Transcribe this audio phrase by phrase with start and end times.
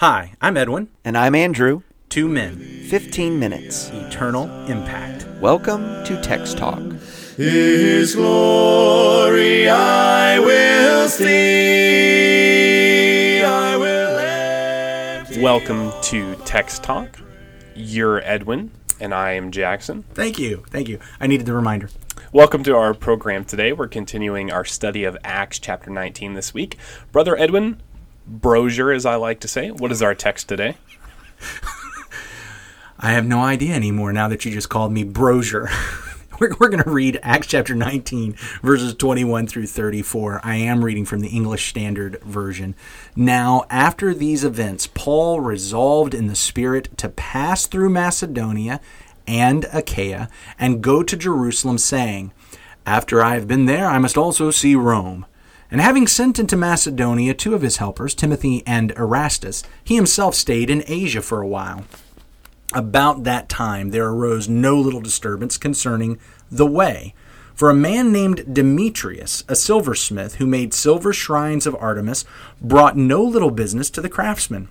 [0.00, 0.88] Hi, I'm Edwin.
[1.06, 1.80] And I'm Andrew.
[2.10, 3.88] Two men, 15 minutes.
[3.90, 5.26] eternal impact.
[5.40, 6.80] Welcome to Text Talk.
[7.38, 11.32] His glory I will see.
[13.42, 14.16] I will
[15.30, 17.18] lift Welcome to Text Talk.
[17.74, 20.02] You're Edwin, and I am Jackson.
[20.12, 20.62] Thank you.
[20.68, 20.98] Thank you.
[21.20, 21.88] I needed the reminder.
[22.32, 23.72] Welcome to our program today.
[23.72, 26.76] We're continuing our study of Acts chapter 19 this week.
[27.12, 27.80] Brother Edwin,
[28.28, 30.76] Brosier, as I like to say, what is our text today?
[32.98, 35.68] I have no idea anymore now that you just called me Brosier.
[36.40, 40.40] we're we're going to read Acts chapter 19, verses 21 through 34.
[40.42, 42.74] I am reading from the English Standard Version.
[43.14, 48.80] Now, after these events, Paul resolved in the Spirit to pass through Macedonia
[49.26, 52.32] and Achaia and go to Jerusalem, saying,
[52.84, 55.26] After I have been there, I must also see Rome.
[55.70, 60.70] And having sent into Macedonia two of his helpers, Timothy and Erastus, he himself stayed
[60.70, 61.84] in Asia for a while.
[62.72, 66.18] About that time there arose no little disturbance concerning
[66.50, 67.14] the way.
[67.54, 72.24] For a man named Demetrius, a silversmith who made silver shrines of Artemis,
[72.60, 74.68] brought no little business to the craftsmen.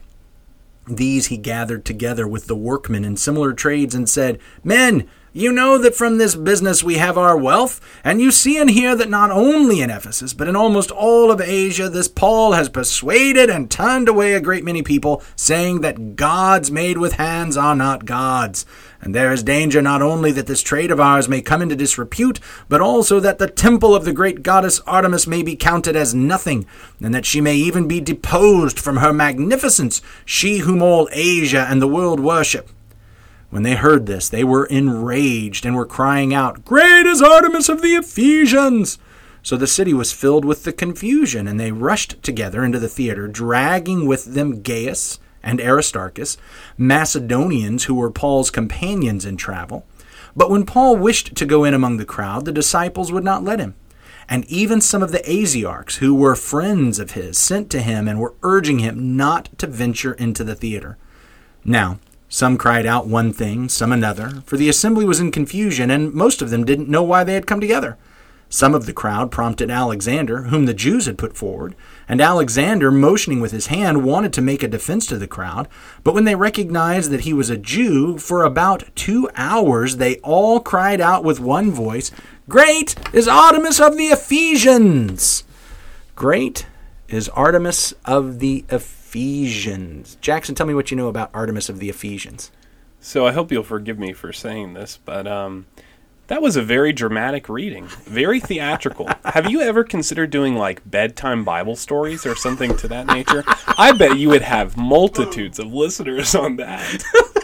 [0.87, 5.77] These he gathered together with the workmen in similar trades and said, Men, you know
[5.77, 9.31] that from this business we have our wealth, and you see and hear that not
[9.31, 14.07] only in Ephesus, but in almost all of Asia, this Paul has persuaded and turned
[14.07, 18.65] away a great many people, saying that gods made with hands are not gods.
[19.01, 22.39] And there is danger not only that this trade of ours may come into disrepute,
[22.69, 26.65] but also that the temple of the great goddess Artemis may be counted as nothing,
[27.01, 31.81] and that she may even be deposed from her magnificence, she whom all Asia and
[31.81, 32.69] the world worship.
[33.55, 37.81] When they heard this, they were enraged and were crying out, Great is Artemis of
[37.81, 38.99] the Ephesians!
[39.43, 43.29] So the city was filled with the confusion, and they rushed together into the theater,
[43.29, 46.35] dragging with them Gaius and Aristarchus,
[46.77, 49.85] Macedonians who were Paul's companions in travel.
[50.35, 53.61] But when Paul wished to go in among the crowd, the disciples would not let
[53.61, 53.75] him.
[54.27, 58.19] And even some of the Asiarchs, who were friends of his, sent to him and
[58.19, 60.97] were urging him not to venture into the theater.
[61.63, 61.99] Now,
[62.35, 66.41] some cried out one thing, some another, for the assembly was in confusion, and most
[66.41, 67.97] of them didn't know why they had come together.
[68.49, 71.75] Some of the crowd prompted Alexander, whom the Jews had put forward,
[72.09, 75.69] and Alexander, motioning with his hand, wanted to make a defense to the crowd.
[76.03, 80.59] But when they recognized that he was a Jew, for about two hours they all
[80.59, 82.11] cried out with one voice,
[82.49, 85.45] Great is Artemis of the Ephesians!
[86.17, 86.65] Great
[87.07, 89.04] is Artemis of the Ephesians.
[90.19, 92.51] Jackson, tell me what you know about Artemis of the Ephesians.
[92.99, 95.67] So I hope you'll forgive me for saying this, but um,
[96.27, 99.07] that was a very dramatic reading, very theatrical.
[99.25, 103.43] Have you ever considered doing like bedtime Bible stories or something to that nature?
[103.77, 107.03] I bet you would have multitudes of listeners on that.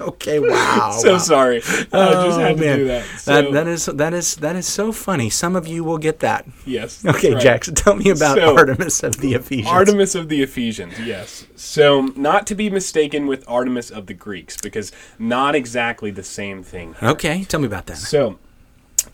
[0.10, 0.96] Okay, wow.
[0.98, 3.04] so sorry, I just had to oh, do that.
[3.18, 5.28] So, Oh, that, that is that is that is so funny.
[5.30, 6.46] Some of you will get that.
[6.66, 7.04] yes.
[7.04, 7.42] Okay, right.
[7.42, 9.68] Jackson, tell me about So- Artemis of the Ephesians.
[9.68, 11.46] Artemis of the Ephesians, yes.
[11.56, 16.62] So, not to be mistaken with Artemis of the Greeks, because not exactly the same
[16.62, 16.94] thing.
[17.02, 17.98] Okay, tell me about that.
[17.98, 18.38] So,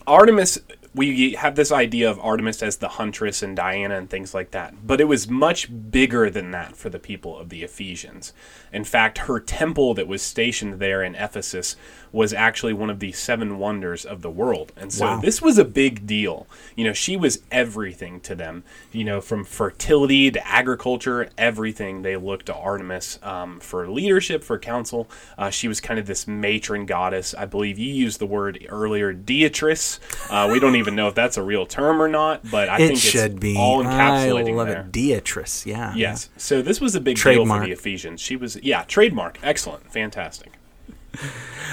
[0.05, 0.59] Artemis,
[0.97, 4.85] we have this idea of Artemis as the huntress and Diana and things like that,
[4.85, 8.33] but it was much bigger than that for the people of the Ephesians.
[8.73, 11.75] In fact, her temple that was stationed there in Ephesus
[12.11, 14.71] was actually one of the seven wonders of the world.
[14.75, 15.19] And so Wow.
[15.19, 16.47] this was a big deal.
[16.75, 18.63] You know, she was everything to them.
[18.91, 22.01] You know, from fertility to agriculture, everything.
[22.01, 25.09] They looked to Artemis um, for leadership, for counsel.
[25.37, 27.35] Uh, she was kind of this matron goddess.
[27.35, 29.99] I believe you used the word earlier, Deitress.
[30.29, 32.87] Uh, we don't even know if that's a real term or not, but I it
[32.87, 33.57] think should it's be.
[33.57, 33.89] all I
[34.27, 34.81] encapsulating love there.
[34.81, 34.91] it.
[34.91, 35.93] Beatrice, yeah.
[35.95, 36.29] Yes.
[36.37, 37.61] So this was a big deal Trademark.
[37.61, 38.21] for the Ephesians.
[38.21, 39.39] She was, yeah, trademark.
[39.43, 39.91] Excellent.
[39.91, 40.53] Fantastic.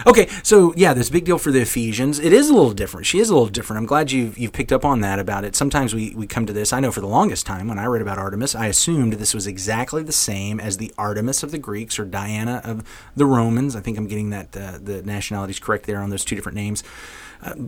[0.07, 2.19] Okay, so yeah, this big deal for the Ephesians.
[2.19, 3.07] It is a little different.
[3.07, 3.79] She is a little different.
[3.79, 5.55] I'm glad you've, you've picked up on that about it.
[5.55, 6.73] Sometimes we, we come to this.
[6.73, 9.47] I know for the longest time when I read about Artemis, I assumed this was
[9.47, 12.83] exactly the same as the Artemis of the Greeks or Diana of
[13.15, 13.77] the Romans.
[13.77, 16.83] I think I'm getting that uh, the nationalities correct there on those two different names.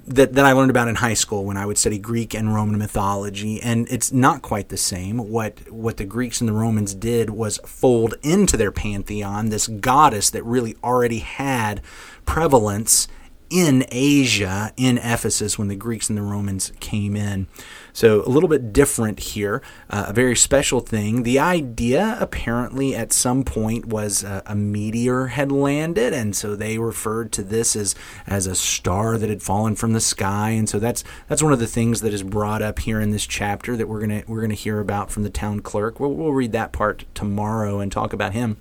[0.07, 2.79] That, that I learned about in high school when I would study Greek and Roman
[2.79, 5.19] mythology, and it's not quite the same.
[5.19, 10.31] What what the Greeks and the Romans did was fold into their pantheon this goddess
[10.31, 11.83] that really already had
[12.25, 13.07] prevalence
[13.51, 17.47] in Asia, in Ephesus, when the Greeks and the Romans came in.
[17.93, 21.23] So, a little bit different here, uh, a very special thing.
[21.23, 26.79] The idea, apparently, at some point was a, a, meteor had landed, and so they
[26.79, 27.95] referred to this as,
[28.27, 30.51] as a star that had fallen from the sky.
[30.51, 33.27] And so, that's that's one of the things that is brought up here in this
[33.27, 35.99] chapter that we're gonna we're gonna hear about from the town clerk.
[35.99, 38.59] We'll, we'll read that part tomorrow and talk about him.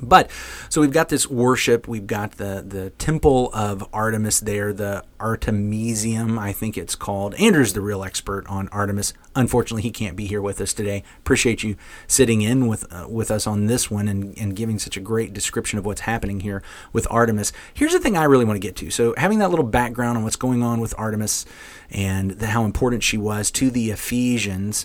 [0.00, 0.30] But
[0.68, 6.38] so we've got this worship, we've got the the temple of Artemis there, the Artemisium,
[6.38, 7.34] I think it's called.
[7.34, 9.14] Andrew's the real expert on Artemis.
[9.36, 11.04] Unfortunately, he can't be here with us today.
[11.18, 11.76] Appreciate you
[12.08, 15.32] sitting in with uh, with us on this one and, and giving such a great
[15.32, 16.62] description of what's happening here
[16.92, 17.52] with Artemis.
[17.72, 18.90] Here's the thing I really want to get to.
[18.90, 21.46] So having that little background on what's going on with Artemis
[21.90, 24.84] and the, how important she was to the Ephesians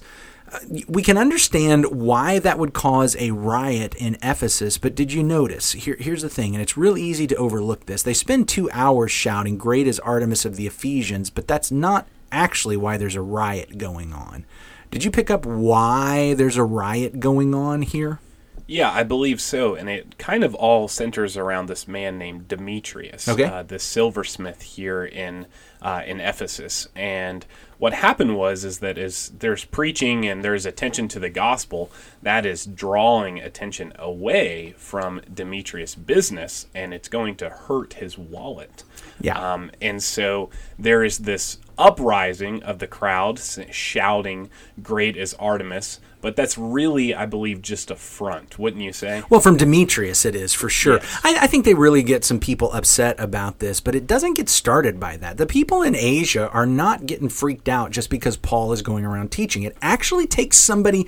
[0.88, 5.74] we can understand why that would cause a riot in Ephesus, but did you notice?
[5.74, 8.04] Here, here's the thing, and it's real easy to overlook this.
[8.04, 12.78] They spend two hours shouting, Great is Artemis of the Ephesians, but that's not actually
[12.78, 14.46] why there's a riot going on.
[14.90, 18.20] Did you pick up why there's a riot going on here?
[18.68, 23.28] Yeah, I believe so, and it kind of all centers around this man named Demetrius,
[23.28, 23.46] okay.
[23.46, 25.48] uh, the silversmith here in
[25.82, 26.90] uh, in Ephesus.
[26.94, 27.46] And
[27.78, 31.92] what happened was is that as there's preaching and there's attention to the gospel,
[32.22, 38.84] that is drawing attention away from Demetrius' business, and it's going to hurt his wallet.
[39.22, 39.38] Yeah.
[39.38, 44.50] Um, and so there is this uprising of the crowd shouting,
[44.82, 46.00] Great is Artemis.
[46.20, 49.24] But that's really, I believe, just a front, wouldn't you say?
[49.30, 50.96] Well, from Demetrius, it is for sure.
[50.96, 51.20] Yes.
[51.24, 54.50] I, I, think they really get some people upset about this, but it doesn't get
[54.50, 55.38] started by that.
[55.38, 59.32] The people in Asia are not getting freaked out just because Paul is going around
[59.32, 59.62] teaching.
[59.64, 61.08] It actually takes somebody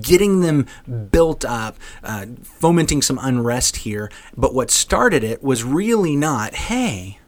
[0.00, 0.66] getting them
[1.12, 4.10] built up, uh, fomenting some unrest here.
[4.36, 7.18] But what started it was really not, hey,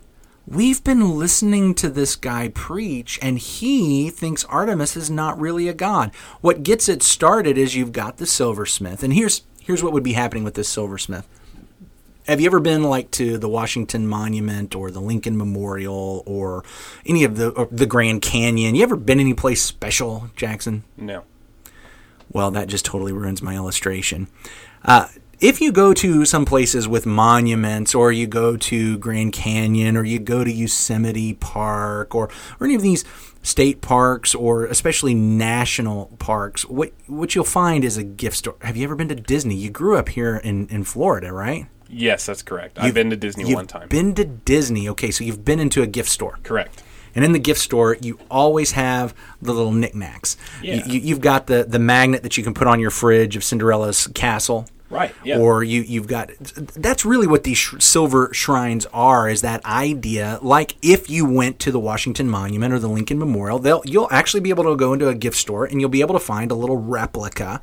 [0.50, 5.72] We've been listening to this guy preach, and he thinks Artemis is not really a
[5.72, 6.12] god.
[6.40, 10.14] What gets it started is you've got the silversmith, and here's here's what would be
[10.14, 11.28] happening with this silversmith.
[12.26, 16.64] Have you ever been like to the Washington Monument or the Lincoln Memorial or
[17.06, 18.74] any of the the Grand Canyon?
[18.74, 20.82] You ever been any place special, Jackson?
[20.96, 21.22] No.
[22.32, 24.26] Well, that just totally ruins my illustration.
[24.84, 25.06] Uh,
[25.40, 30.04] if you go to some places with monuments or you go to Grand Canyon or
[30.04, 32.28] you go to Yosemite Park or,
[32.58, 33.04] or any of these
[33.42, 38.56] state parks or especially national parks, what what you'll find is a gift store.
[38.60, 39.54] Have you ever been to Disney?
[39.54, 41.66] You grew up here in, in Florida, right?
[41.88, 42.76] Yes, that's correct.
[42.76, 43.88] You've, I've been to Disney one time.
[43.88, 44.88] Been to Disney.
[44.90, 46.38] Okay, so you've been into a gift store.
[46.42, 46.82] Correct.
[47.14, 50.36] And in the gift store, you always have the little knickknacks.
[50.62, 50.86] Yeah.
[50.86, 54.06] You, you've got the, the magnet that you can put on your fridge of Cinderella's
[54.08, 54.66] castle.
[54.90, 55.14] Right.
[55.24, 55.38] Yeah.
[55.38, 60.40] Or you you've got that's really what these sh- silver shrines are is that idea
[60.42, 64.40] like if you went to the Washington Monument or the Lincoln Memorial, they'll you'll actually
[64.40, 66.56] be able to go into a gift store and you'll be able to find a
[66.56, 67.60] little replica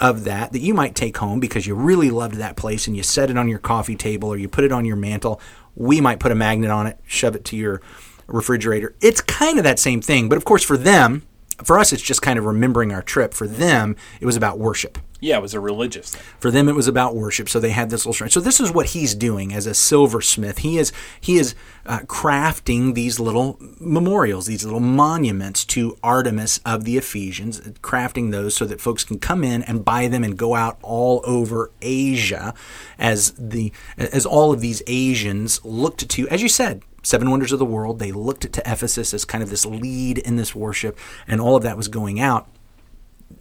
[0.00, 3.02] of that that you might take home because you really loved that place and you
[3.04, 5.40] set it on your coffee table or you put it on your mantle.
[5.76, 7.80] We might put a magnet on it, shove it to your
[8.26, 8.94] refrigerator.
[9.00, 11.22] It's kind of that same thing, but of course for them,
[11.62, 13.34] for us it's just kind of remembering our trip.
[13.34, 14.98] For them, it was about worship.
[15.20, 16.22] Yeah, it was a religious thing.
[16.38, 17.48] For them, it was about worship.
[17.48, 18.28] So they had this little shrine.
[18.28, 20.58] So this is what he's doing as a silversmith.
[20.58, 21.54] He is he is
[21.86, 28.54] uh, crafting these little memorials, these little monuments to Artemis of the Ephesians, crafting those
[28.54, 32.52] so that folks can come in and buy them and go out all over Asia,
[32.98, 37.60] as the as all of these Asians looked to, as you said, seven wonders of
[37.60, 37.98] the world.
[38.00, 40.98] They looked to Ephesus as kind of this lead in this worship,
[41.28, 42.48] and all of that was going out.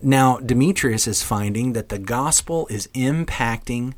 [0.02, 3.94] Now, Demetrius is finding that the gospel is impacting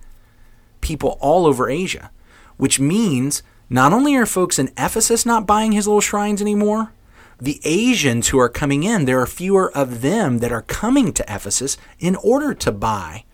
[0.81, 2.11] people all over Asia,
[2.57, 6.93] which means not only are folks in Ephesus not buying his little shrines anymore,
[7.41, 11.23] the Asians who are coming in, there are fewer of them that are coming to
[11.23, 13.25] Ephesus in order to buy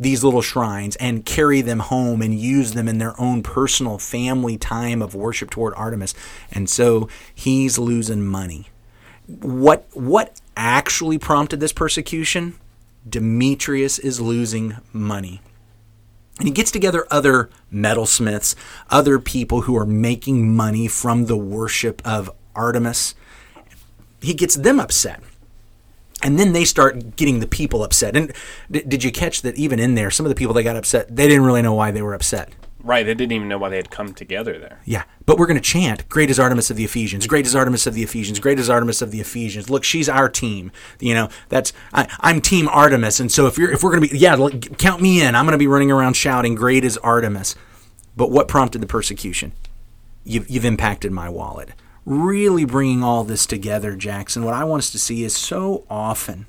[0.00, 4.56] these little shrines and carry them home and use them in their own personal family
[4.56, 6.14] time of worship toward Artemis.
[6.50, 8.68] And so he's losing money.
[9.26, 12.58] What what actually prompted this persecution?
[13.08, 15.42] Demetrius is losing money.
[16.38, 18.54] And he gets together other metalsmiths,
[18.88, 23.14] other people who are making money from the worship of Artemis.
[24.22, 25.22] He gets them upset.
[26.22, 28.16] And then they start getting the people upset.
[28.16, 28.32] And
[28.70, 31.28] did you catch that even in there, some of the people that got upset, they
[31.28, 32.52] didn't really know why they were upset.
[32.82, 34.80] Right, they didn't even know why they had come together there.
[34.86, 37.86] Yeah, but we're going to chant, Great is Artemis of the Ephesians, great is Artemis
[37.86, 39.68] of the Ephesians, great is Artemis of the Ephesians.
[39.68, 40.72] Look, she's our team.
[40.98, 43.20] You know, that's, I, am Team Artemis.
[43.20, 45.34] And so if you're, if we're going to be, yeah, look, count me in.
[45.34, 47.54] I'm going to be running around shouting, Great is Artemis.
[48.16, 49.52] But what prompted the persecution?
[50.24, 51.70] you've, you've impacted my wallet.
[52.10, 56.46] Really bringing all this together, Jackson, what I want us to see is so often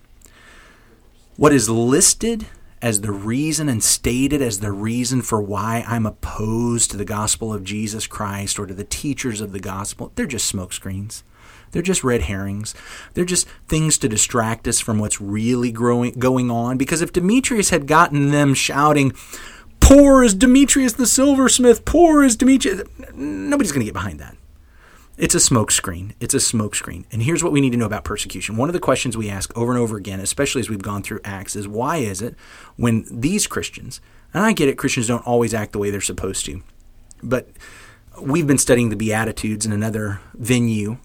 [1.37, 2.47] what is listed
[2.81, 7.53] as the reason and stated as the reason for why I'm opposed to the gospel
[7.53, 11.21] of Jesus Christ or to the teachers of the gospel, they're just smokescreens.
[11.69, 12.73] They're just red herrings.
[13.13, 16.79] They're just things to distract us from what's really growing, going on.
[16.79, 19.13] Because if Demetrius had gotten them shouting,
[19.79, 22.81] Poor is Demetrius the silversmith, poor is Demetrius,
[23.13, 24.35] nobody's going to get behind that.
[25.17, 26.13] It's a smokescreen.
[26.19, 27.05] It's a smokescreen.
[27.11, 28.57] And here's what we need to know about persecution.
[28.57, 31.19] One of the questions we ask over and over again, especially as we've gone through
[31.23, 32.35] Acts, is why is it
[32.77, 34.01] when these Christians,
[34.33, 36.63] and I get it, Christians don't always act the way they're supposed to,
[37.21, 37.49] but
[38.19, 40.97] we've been studying the Beatitudes in another venue.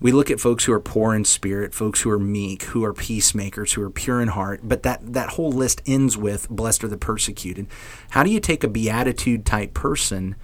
[0.00, 2.92] We look at folks who are poor in spirit, folks who are meek, who are
[2.92, 6.88] peacemakers, who are pure in heart, but that, that whole list ends with blessed are
[6.88, 7.68] the persecuted.
[8.10, 10.34] How do you take a beatitude type person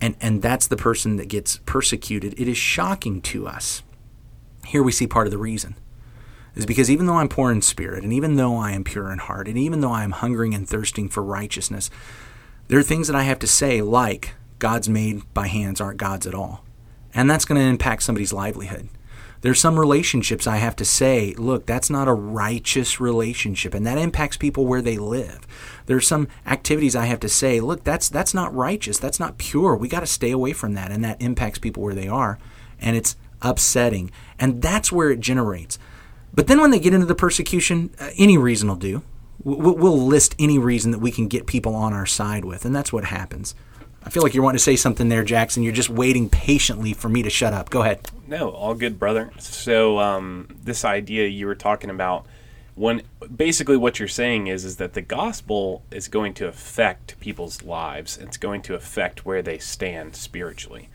[0.00, 2.38] and and that's the person that gets persecuted.
[2.38, 3.82] It is shocking to us.
[4.66, 5.76] Here we see part of the reason
[6.54, 9.18] is because even though i'm poor in spirit and even though i am pure in
[9.18, 11.90] heart and even though i am hungering and thirsting for righteousness
[12.68, 16.26] there are things that i have to say like gods made by hands aren't gods
[16.26, 16.64] at all.
[17.14, 18.88] And that's going to impact somebody's livelihood
[19.46, 23.96] there's some relationships I have to say, look, that's not a righteous relationship, and that
[23.96, 25.46] impacts people where they live.
[25.86, 29.76] There's some activities I have to say, look, that's that's not righteous, that's not pure.
[29.76, 32.40] We got to stay away from that, and that impacts people where they are,
[32.80, 35.78] and it's upsetting, and that's where it generates.
[36.34, 39.04] But then when they get into the persecution, uh, any reason will do.
[39.44, 42.74] We'll, we'll list any reason that we can get people on our side with, and
[42.74, 43.54] that's what happens.
[44.06, 45.64] I feel like you're wanting to say something there, Jackson.
[45.64, 47.70] You're just waiting patiently for me to shut up.
[47.70, 48.08] Go ahead.
[48.28, 49.32] No, all good, brother.
[49.38, 52.24] So, um, this idea you were talking about,
[52.76, 53.02] when
[53.34, 58.16] basically what you're saying is is that the gospel is going to affect people's lives.
[58.16, 60.88] It's going to affect where they stand spiritually,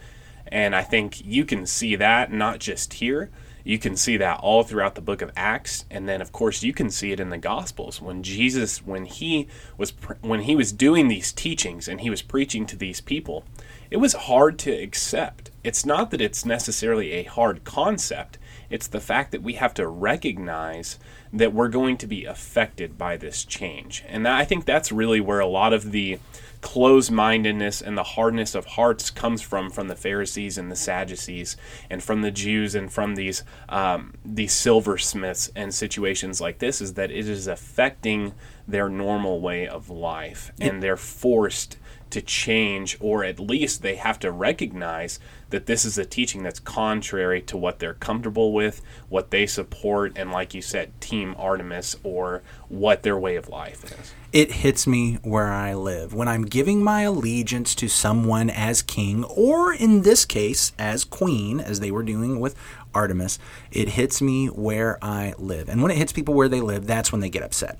[0.48, 3.30] and I think you can see that not just here,
[3.64, 6.74] you can see that all throughout the book of Acts, and then of course you
[6.74, 8.02] can see it in the Gospels.
[8.02, 9.92] When Jesus, when he was
[10.22, 13.44] when he was doing these teachings and he was preaching to these people,
[13.90, 15.52] it was hard to accept.
[15.64, 18.38] It's not that it's necessarily a hard concept;
[18.70, 20.98] it's the fact that we have to recognize
[21.34, 25.40] that we're going to be affected by this change, and I think that's really where
[25.40, 26.20] a lot of the
[26.62, 31.58] closed mindedness and the hardness of hearts comes from from the Pharisees and the Sadducees
[31.90, 36.94] and from the Jews and from these um, these silversmiths and situations like this is
[36.94, 38.34] that it is affecting
[38.72, 41.78] their normal way of life and they're forced
[42.12, 46.60] to change, or at least they have to recognize that this is a teaching that's
[46.60, 51.96] contrary to what they're comfortable with, what they support, and like you said, Team Artemis,
[52.04, 54.14] or what their way of life is.
[54.32, 56.14] It hits me where I live.
[56.14, 61.60] When I'm giving my allegiance to someone as king, or in this case, as queen,
[61.60, 62.56] as they were doing with
[62.94, 63.40] Artemis,
[63.72, 65.70] it hits me where I live.
[65.70, 67.78] And when it hits people where they live, that's when they get upset.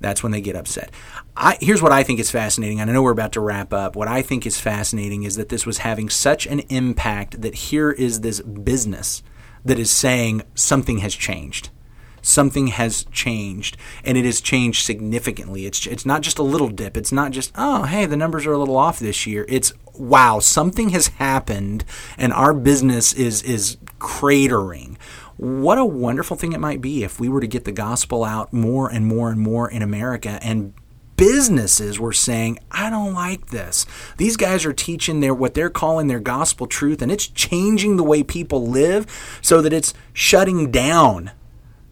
[0.00, 0.90] That's when they get upset.
[1.36, 3.96] I, here's what I think is fascinating, I know we're about to wrap up.
[3.96, 7.90] What I think is fascinating is that this was having such an impact that here
[7.90, 9.22] is this business
[9.64, 11.70] that is saying something has changed.
[12.22, 15.66] Something has changed, and it has changed significantly.
[15.66, 16.96] It's it's not just a little dip.
[16.96, 19.44] It's not just oh hey the numbers are a little off this year.
[19.48, 21.84] It's wow something has happened,
[22.16, 24.96] and our business is is cratering
[25.36, 28.52] what a wonderful thing it might be if we were to get the gospel out
[28.52, 30.72] more and more and more in America and
[31.16, 33.86] businesses were saying, I don't like this.
[34.16, 38.02] These guys are teaching their what they're calling their gospel truth and it's changing the
[38.02, 39.06] way people live
[39.40, 41.30] so that it's shutting down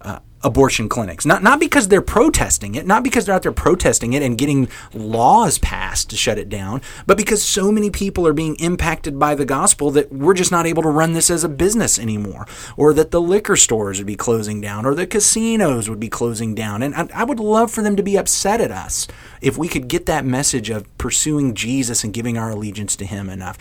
[0.01, 1.27] Uh, abortion clinics.
[1.27, 4.69] Not not because they're protesting it, not because they're out there protesting it and getting
[4.95, 9.35] laws passed to shut it down, but because so many people are being impacted by
[9.35, 12.95] the gospel that we're just not able to run this as a business anymore, or
[12.95, 16.83] that the liquor stores would be closing down, or the casinos would be closing down.
[16.83, 19.07] And I, I would love for them to be upset at us
[19.41, 23.29] if we could get that message of pursuing Jesus and giving our allegiance to Him
[23.29, 23.59] enough.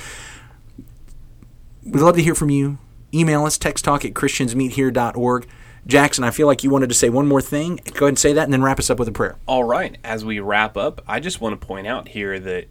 [1.83, 2.77] We'd love to hear from you.
[3.13, 5.47] Email us, texttalk at christiansmeethere.org.
[5.87, 7.79] Jackson, I feel like you wanted to say one more thing.
[7.93, 9.37] Go ahead and say that and then wrap us up with a prayer.
[9.45, 9.97] All right.
[10.03, 12.67] As we wrap up, I just want to point out here that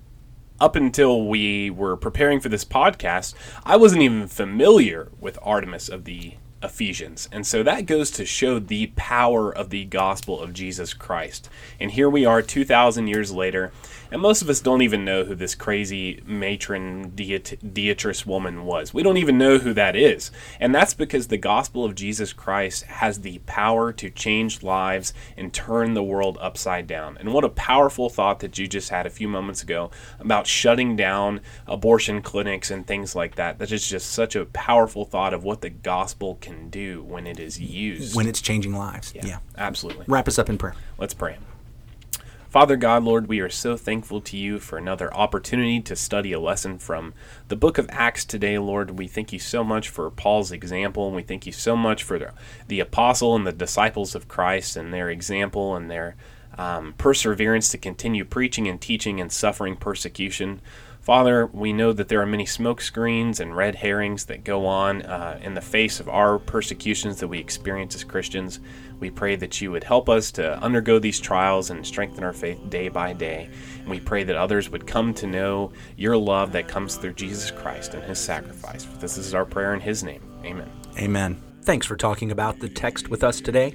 [0.60, 3.34] up until we were preparing for this podcast,
[3.64, 7.28] I wasn't even familiar with Artemis of the Ephesians.
[7.30, 11.48] And so that goes to show the power of the gospel of Jesus Christ.
[11.78, 13.72] And here we are 2,000 years later,
[14.10, 18.94] and most of us don't even know who this crazy matron Dietrich woman was.
[18.94, 20.30] We don't even know who that is.
[20.58, 25.52] And that's because the gospel of Jesus Christ has the power to change lives and
[25.52, 27.18] turn the world upside down.
[27.18, 30.96] And what a powerful thought that you just had a few moments ago about shutting
[30.96, 33.58] down abortion clinics and things like that.
[33.58, 37.38] That is just such a powerful thought of what the gospel can do when it
[37.38, 38.16] is used.
[38.16, 39.12] When it's changing lives.
[39.14, 39.38] Yeah.
[39.56, 40.04] Absolutely.
[40.08, 40.74] Wrap us up in prayer.
[40.98, 41.38] Let's pray.
[42.48, 46.40] Father God, Lord, we are so thankful to you for another opportunity to study a
[46.40, 47.12] lesson from
[47.48, 48.98] the book of Acts today, Lord.
[48.98, 52.18] We thank you so much for Paul's example, and we thank you so much for
[52.18, 52.32] the,
[52.66, 56.16] the apostle and the disciples of Christ and their example and their
[56.56, 60.62] um, perseverance to continue preaching and teaching and suffering persecution.
[61.08, 65.00] Father, we know that there are many smoke screens and red herrings that go on
[65.00, 68.60] uh, in the face of our persecutions that we experience as Christians.
[69.00, 72.60] We pray that you would help us to undergo these trials and strengthen our faith
[72.68, 73.48] day by day.
[73.78, 77.50] And we pray that others would come to know your love that comes through Jesus
[77.50, 78.84] Christ and his sacrifice.
[79.00, 80.20] This is our prayer in his name.
[80.44, 80.70] Amen.
[80.98, 81.42] Amen.
[81.62, 83.74] Thanks for talking about the text with us today.